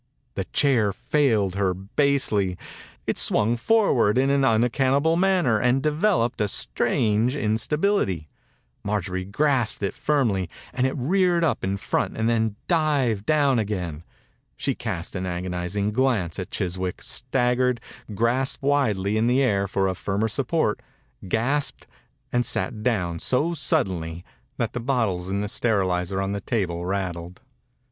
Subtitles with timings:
[0.33, 2.57] The chair failed her basely.
[3.05, 8.27] It swung forward in an unaccount able manner and developed a strange instability.
[8.83, 14.03] Marjorie grasped it firmly and it reared up in front and then dived down again.
[14.57, 17.79] She cast an agonized glance at Chiswick, staggered,
[18.15, 20.79] grasped widely in the air for a firmer support,
[21.27, 21.85] gasped,
[22.33, 24.25] and sat down so suddenly
[24.57, 27.39] that the bot tles in the sterilizer on the table rattled.